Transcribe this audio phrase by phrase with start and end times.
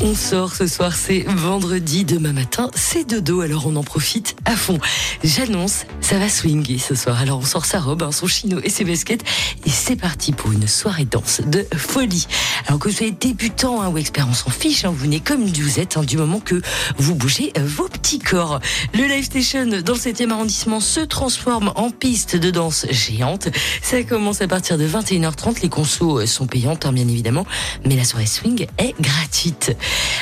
[0.00, 4.56] On sort ce soir, c'est vendredi, demain matin, c'est dodo, alors on en profite à
[4.56, 4.78] fond.
[5.22, 7.20] J'annonce, ça va swinguer ce soir.
[7.20, 9.22] Alors on sort sa robe, hein, son chino et ses baskets,
[9.64, 12.26] et c'est parti pour une soirée danse de folie.
[12.66, 15.44] Alors que vous soyez débutant hein, ou expert, on s'en fiche, hein, vous venez comme
[15.46, 16.60] vous êtes, du moment que
[16.98, 18.60] vous bougez euh, vos petits corps.
[18.94, 23.48] Le Live Station dans le 7e arrondissement se transforme en piste de danse géante.
[23.82, 27.46] Ça commence à partir de 21h30, les consos euh, sont payantes, bien évidemment,
[27.84, 29.73] mais la soirée swing est gratuite.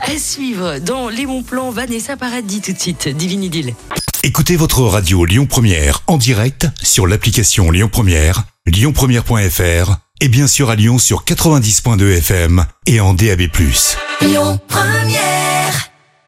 [0.00, 3.74] À suivre dans les bons plans, Vanessa Paradis tout de suite, Divini Deal.
[4.22, 10.70] Écoutez votre radio Lyon Première en direct sur l'application Lyon Première, lyonpremière.fr et bien sûr
[10.70, 13.42] à Lyon sur 90.2 FM et en DAB+.
[14.22, 15.45] Lyon Première.